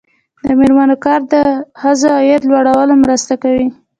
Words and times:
د 0.45 0.47
میرمنو 0.59 0.95
کار 1.05 1.19
د 1.33 1.35
ښځو 1.81 2.07
عاید 2.17 2.41
لوړولو 2.49 2.93
مرسته 3.03 3.33
کوي. 3.43 3.67